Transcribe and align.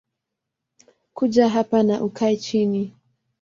Kuja 1.13 1.49
hapa 1.49 1.83
na 1.83 2.03
ukae 2.03 2.37
chini 2.37 2.93